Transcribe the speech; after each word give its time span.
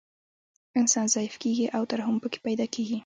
انسان 0.79 1.05
ضعیف 1.15 1.35
کیږي 1.41 1.65
او 1.75 1.83
ترحم 1.91 2.15
پکې 2.23 2.39
پیدا 2.47 2.65
کیږي 2.75 2.97